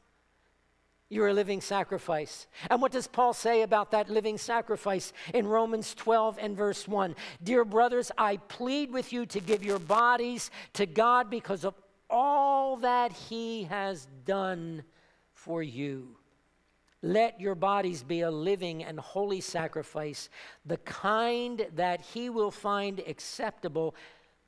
[1.08, 2.46] you're a living sacrifice.
[2.68, 7.14] And what does Paul say about that living sacrifice in Romans 12 and verse 1?
[7.42, 11.74] Dear brothers, I plead with you to give your bodies to God because of
[12.10, 14.82] all that he has done
[15.32, 16.16] for you.
[17.02, 20.28] Let your bodies be a living and holy sacrifice,
[20.64, 23.94] the kind that he will find acceptable.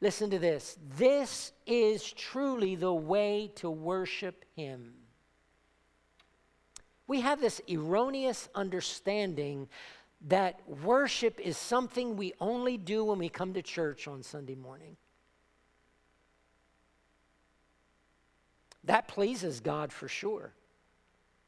[0.01, 0.77] Listen to this.
[0.97, 4.98] This is truly the way to worship him.
[7.09, 9.69] We have this erroneous understanding
[10.29, 14.97] that worship is something we only do when we come to church on Sunday morning.
[18.85, 20.53] That pleases God for sure.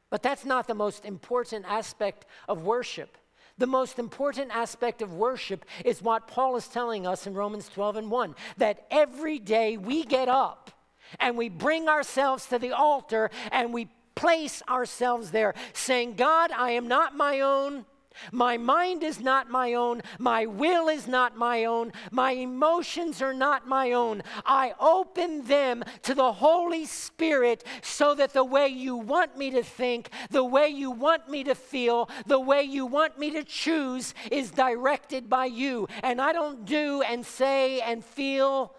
[0.09, 3.17] But that's not the most important aspect of worship.
[3.57, 7.97] The most important aspect of worship is what Paul is telling us in Romans 12
[7.97, 10.71] and 1 that every day we get up
[11.19, 16.71] and we bring ourselves to the altar and we place ourselves there, saying, God, I
[16.71, 17.85] am not my own.
[18.31, 20.01] My mind is not my own.
[20.19, 21.93] My will is not my own.
[22.11, 24.21] My emotions are not my own.
[24.45, 29.63] I open them to the Holy Spirit so that the way you want me to
[29.63, 34.13] think, the way you want me to feel, the way you want me to choose
[34.29, 35.87] is directed by you.
[36.03, 38.75] And I don't do and say and feel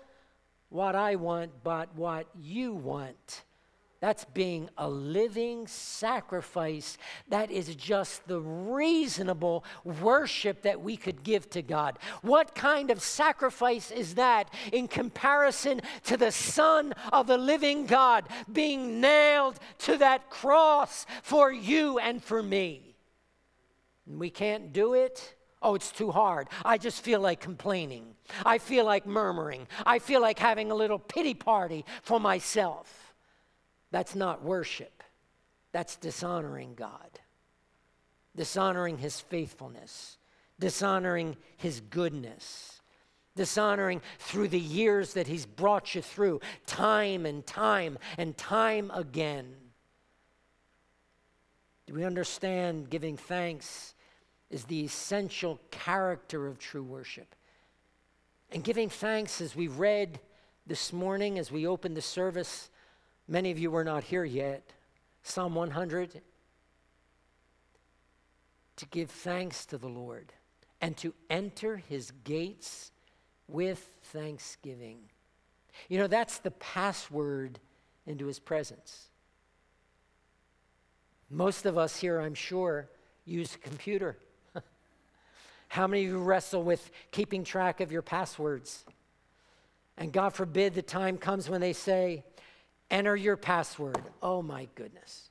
[0.69, 3.45] what I want, but what you want.
[4.03, 6.99] That's being a living sacrifice.
[7.29, 12.01] That is just the reasonable worship that we could give to God.
[12.23, 18.25] What kind of sacrifice is that in comparison to the Son of the living God
[18.53, 22.97] being nailed to that cross for you and for me?
[24.05, 25.37] we can't do it.
[25.63, 26.49] Oh, it's too hard.
[26.65, 28.17] I just feel like complaining.
[28.45, 29.69] I feel like murmuring.
[29.87, 33.02] I feel like having a little pity party for myself.
[33.93, 35.05] That's not worship.
[35.73, 37.21] that's dishonoring God,
[38.37, 40.19] dishonoring his faithfulness,
[40.61, 42.83] dishonoring his goodness,
[43.35, 49.55] dishonoring through the years that he's brought you through, time and time and time again.
[51.87, 53.95] Do we understand giving thanks
[54.51, 57.35] is the essential character of true worship?
[58.51, 60.21] And giving thanks, as we read
[60.67, 62.69] this morning, as we opened the service,
[63.33, 64.63] many of you were not here yet.
[65.23, 66.21] Psalm 100
[68.77, 70.33] to give thanks to the Lord
[70.81, 72.91] and to enter his gates
[73.49, 74.99] with thanksgiving.
[75.89, 77.59] You know, that's the password
[78.07, 79.09] into his presence.
[81.31, 82.89] Most of us here, I'm sure,
[83.25, 84.19] use a computer.
[85.69, 88.85] How many of you wrestle with keeping track of your passwords?
[89.97, 92.25] And God forbid the time comes when they say,
[92.93, 94.03] enter your password.
[94.23, 95.31] Oh my goodness.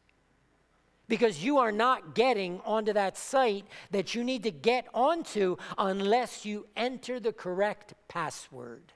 [1.08, 6.46] Because you are not getting onto that site that you need to get onto unless
[6.46, 8.94] you enter the correct password.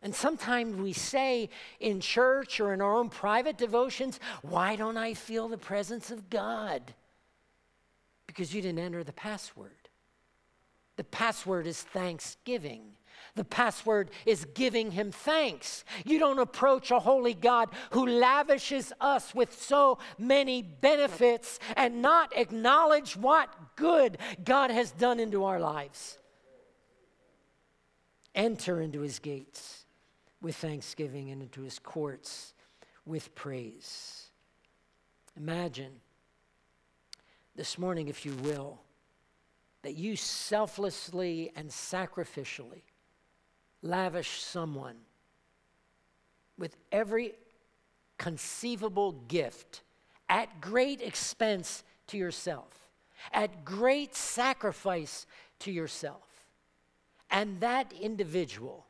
[0.00, 1.50] And sometimes we say
[1.80, 6.30] in church or in our own private devotions, Why don't I feel the presence of
[6.30, 6.94] God?
[8.26, 9.88] Because you didn't enter the password.
[10.96, 12.82] The password is thanksgiving.
[13.34, 15.84] The password is giving him thanks.
[16.04, 22.36] You don't approach a holy God who lavishes us with so many benefits and not
[22.36, 26.18] acknowledge what good God has done into our lives.
[28.34, 29.86] Enter into his gates
[30.40, 32.54] with thanksgiving and into his courts
[33.04, 34.30] with praise.
[35.36, 36.00] Imagine
[37.56, 38.80] this morning, if you will,
[39.82, 42.82] that you selflessly and sacrificially
[43.82, 44.96] lavish someone
[46.58, 47.34] with every
[48.18, 49.82] conceivable gift
[50.28, 52.90] at great expense to yourself,
[53.32, 55.26] at great sacrifice
[55.60, 56.44] to yourself.
[57.30, 58.86] And that individual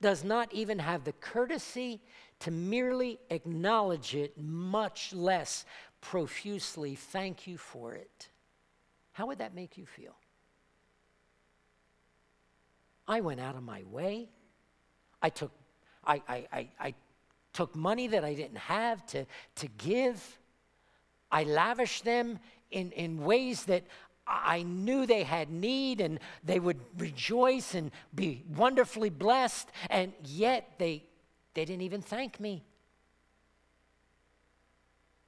[0.00, 2.00] does not even have the courtesy
[2.40, 5.66] to merely acknowledge it, much less
[6.00, 8.28] profusely thank you for it.
[9.12, 10.14] How would that make you feel?
[13.10, 14.28] I went out of my way.
[15.20, 15.50] I took,
[16.06, 16.94] I, I, I, I
[17.52, 20.38] took money that I didn't have to, to give.
[21.28, 22.38] I lavished them
[22.70, 23.82] in, in ways that
[24.28, 30.74] I knew they had need and they would rejoice and be wonderfully blessed, and yet
[30.78, 31.02] they,
[31.54, 32.62] they didn't even thank me.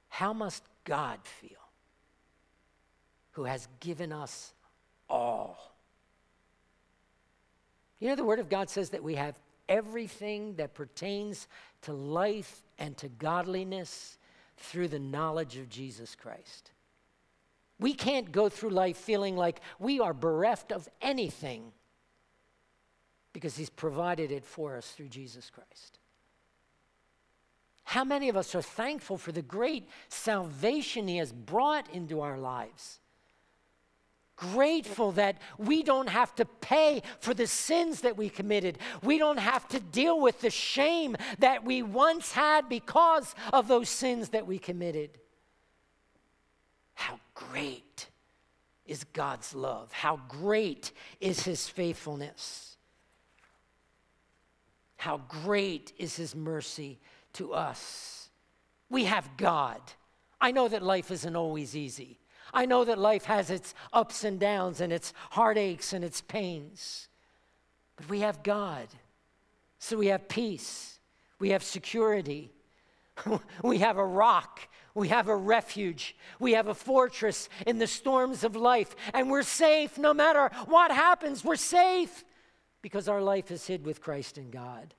[0.07, 1.49] How must God feel
[3.31, 4.53] who has given us
[5.09, 5.72] all?
[8.03, 9.39] You know, the Word of God says that we have
[9.69, 11.47] everything that pertains
[11.83, 14.17] to life and to godliness
[14.57, 16.71] through the knowledge of Jesus Christ.
[17.79, 21.71] We can't go through life feeling like we are bereft of anything
[23.31, 25.99] because He's provided it for us through Jesus Christ.
[27.85, 32.37] How many of us are thankful for the great salvation He has brought into our
[32.37, 32.99] lives?
[34.51, 38.77] Grateful that we don't have to pay for the sins that we committed.
[39.03, 43.89] We don't have to deal with the shame that we once had because of those
[43.89, 45.11] sins that we committed.
[46.93, 48.07] How great
[48.85, 49.91] is God's love!
[49.91, 50.91] How great
[51.21, 52.77] is His faithfulness!
[54.97, 56.99] How great is His mercy
[57.33, 58.29] to us!
[58.89, 59.81] We have God.
[60.39, 62.19] I know that life isn't always easy.
[62.53, 67.07] I know that life has its ups and downs and its heartaches and its pains.
[67.95, 68.87] But we have God.
[69.79, 70.99] So we have peace.
[71.39, 72.51] We have security.
[73.63, 74.59] we have a rock.
[74.95, 76.15] We have a refuge.
[76.39, 78.95] We have a fortress in the storms of life.
[79.13, 81.43] And we're safe no matter what happens.
[81.43, 82.23] We're safe
[82.83, 84.93] because our life is hid with Christ in God.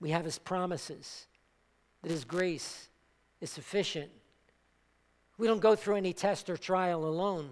[0.00, 1.26] We have his promises
[2.02, 2.88] that his grace
[3.40, 4.10] is sufficient
[5.42, 7.50] we don't go through any test or trial alone.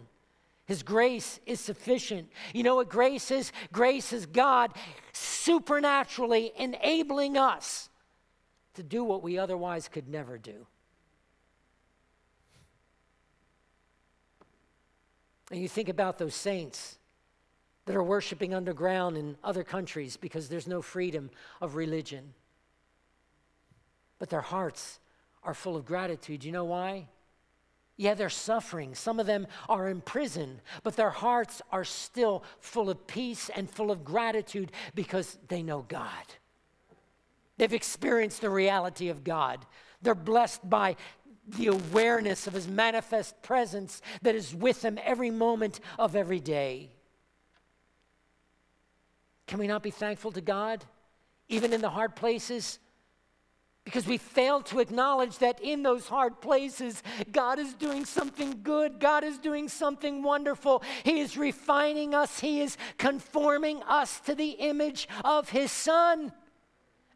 [0.65, 2.31] His grace is sufficient.
[2.55, 3.51] You know what grace is?
[3.73, 4.71] Grace is God
[5.13, 7.89] supernaturally enabling us
[8.75, 10.69] to do what we otherwise could never do.
[15.51, 16.97] And you think about those saints
[17.87, 21.29] that are worshiping underground in other countries because there's no freedom
[21.61, 22.35] of religion.
[24.21, 25.01] But their hearts
[25.43, 26.45] are full of gratitude.
[26.45, 27.09] You know why?
[28.01, 28.95] Yeah, they're suffering.
[28.95, 33.69] Some of them are in prison, but their hearts are still full of peace and
[33.69, 36.09] full of gratitude because they know God.
[37.59, 39.67] They've experienced the reality of God.
[40.01, 40.97] They're blessed by
[41.47, 46.89] the awareness of his manifest presence that is with them every moment of every day.
[49.47, 50.87] Can we not be thankful to God,
[51.51, 52.79] even in the hard places?
[53.91, 59.01] Because we fail to acknowledge that in those hard places, God is doing something good.
[59.01, 60.85] God is doing something wonderful.
[61.03, 66.33] He is refining us, He is conforming us to the image of His Son.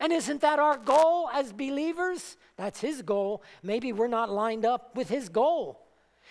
[0.00, 2.36] And isn't that our goal as believers?
[2.56, 3.44] That's His goal.
[3.62, 5.80] Maybe we're not lined up with His goal.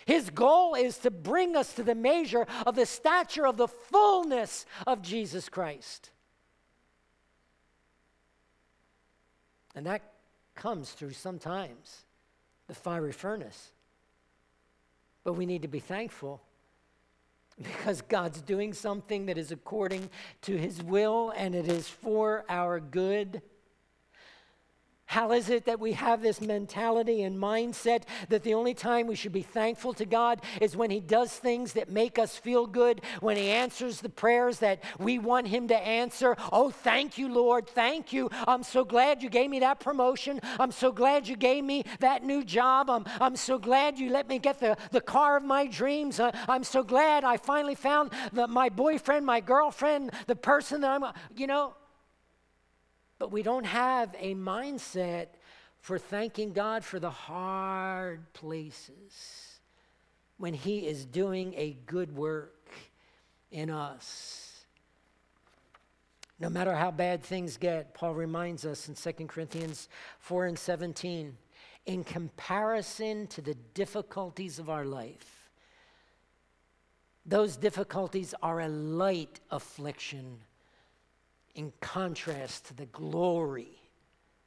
[0.06, 4.66] His goal is to bring us to the measure of the stature of the fullness
[4.86, 6.12] of Jesus Christ.
[9.74, 10.02] And that
[10.56, 12.06] comes through sometimes
[12.68, 13.72] the fiery furnace.
[15.24, 16.42] But we need to be thankful
[17.62, 20.10] because God's doing something that is according
[20.42, 23.42] to his will and it is for our good.
[25.14, 29.14] How is it that we have this mentality and mindset that the only time we
[29.14, 33.00] should be thankful to God is when He does things that make us feel good,
[33.20, 36.36] when He answers the prayers that we want Him to answer?
[36.52, 37.68] Oh, thank you, Lord.
[37.68, 38.28] Thank you.
[38.48, 40.40] I'm so glad you gave me that promotion.
[40.60, 42.90] I'm so glad you gave me that new job.
[42.90, 46.20] I'm, I'm so glad you let me get the, the car of my dreams.
[46.20, 50.90] Uh, I'm so glad I finally found the, my boyfriend, my girlfriend, the person that
[50.90, 51.76] I'm, you know.
[53.20, 55.28] But we don't have a mindset
[55.80, 59.60] for thanking God for the hard places
[60.38, 62.70] when He is doing a good work
[63.52, 64.66] in us.
[66.40, 69.88] No matter how bad things get, Paul reminds us in 2 Corinthians
[70.20, 71.38] 4 and 17,
[71.86, 75.50] in comparison to the difficulties of our life,
[77.26, 80.40] those difficulties are a light affliction
[81.56, 83.78] in contrast to the glory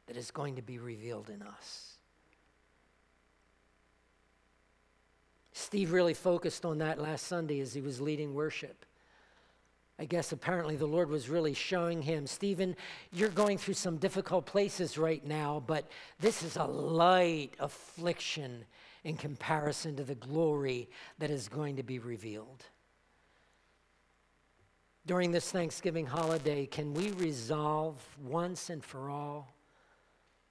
[0.07, 1.95] that is going to be revealed in us.
[5.53, 8.85] Steve really focused on that last Sunday as he was leading worship.
[9.99, 12.77] I guess apparently the Lord was really showing him, Stephen,
[13.13, 15.89] you're going through some difficult places right now, but
[16.21, 18.65] this is a light affliction
[19.05, 22.65] in comparison to the glory that is going to be revealed
[25.07, 29.55] during this Thanksgiving holiday, can we resolve once and for all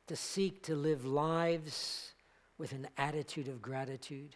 [0.08, 2.14] to seek to live lives
[2.58, 4.36] with an attitude of gratitude?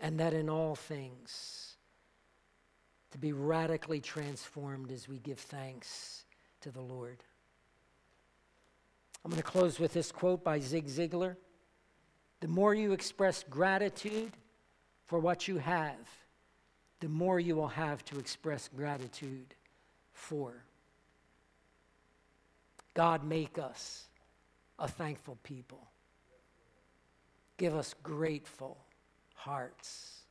[0.00, 1.76] And that in all things,
[3.10, 6.24] to be radically transformed as we give thanks
[6.60, 7.18] to the Lord.
[9.24, 11.34] I'm going to close with this quote by Zig Ziglar
[12.38, 14.32] The more you express gratitude
[15.06, 15.96] for what you have,
[17.00, 19.54] the more you will have to express gratitude
[20.12, 20.64] for.
[22.94, 24.08] God, make us
[24.78, 25.86] a thankful people.
[27.56, 28.76] Give us grateful
[29.34, 30.22] hearts.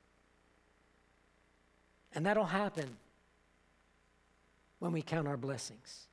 [2.14, 2.98] And that'll happen
[4.80, 6.08] when we count our blessings.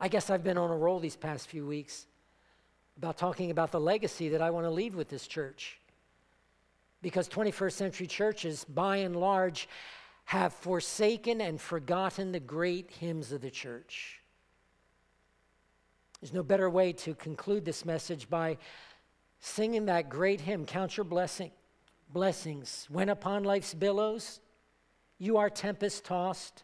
[0.00, 2.06] I guess I've been on a roll these past few weeks
[2.96, 5.78] about talking about the legacy that I want to leave with this church
[7.02, 9.68] because 21st century churches, by and large,
[10.24, 14.20] have forsaken and forgotten the great hymns of the church.
[16.20, 18.56] There's no better way to conclude this message by
[19.40, 21.50] singing that great hymn, Count Your Blessing,
[22.12, 22.86] Blessings.
[22.88, 24.38] When upon life's billows
[25.18, 26.62] you are tempest tossed,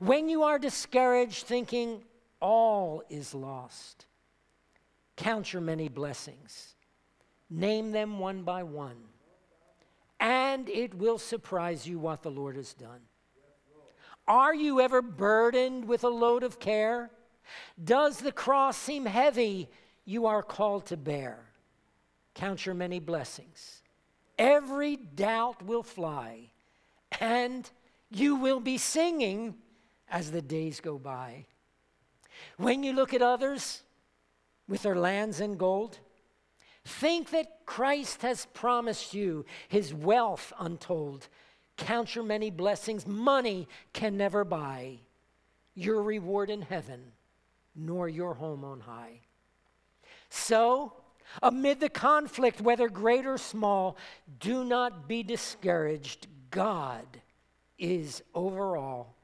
[0.00, 2.02] when you are discouraged, thinking
[2.40, 4.06] all is lost,
[5.14, 6.74] count your many blessings.
[7.48, 8.96] Name them one by one
[10.20, 13.00] and it will surprise you what the Lord has done.
[14.26, 17.10] Are you ever burdened with a load of care?
[17.82, 19.68] Does the cross seem heavy
[20.04, 21.38] you are called to bear?
[22.34, 23.82] Count your many blessings.
[24.38, 26.50] Every doubt will fly,
[27.20, 27.68] and
[28.10, 29.54] you will be singing
[30.10, 31.46] as the days go by.
[32.56, 33.82] When you look at others
[34.68, 35.98] with their lands and gold,
[36.88, 41.28] Think that Christ has promised you his wealth untold.
[41.76, 43.06] Count your many blessings.
[43.06, 45.00] Money can never buy
[45.74, 47.12] your reward in heaven,
[47.76, 49.20] nor your home on high.
[50.30, 50.94] So,
[51.42, 53.98] amid the conflict, whether great or small,
[54.40, 56.26] do not be discouraged.
[56.50, 57.04] God
[57.78, 59.14] is over all.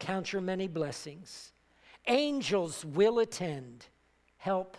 [0.00, 1.52] Count your many blessings.
[2.08, 3.86] Angels will attend,
[4.38, 4.76] help,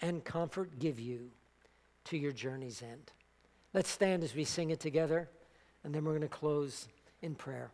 [0.00, 1.30] and comfort give you
[2.08, 3.12] to your journey's end.
[3.74, 5.28] Let's stand as we sing it together,
[5.84, 6.88] and then we're going to close
[7.20, 7.70] in prayer.